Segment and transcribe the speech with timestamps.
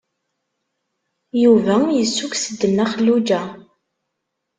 [1.43, 3.41] Yuba yessukkes-d Nna Xelluǧa.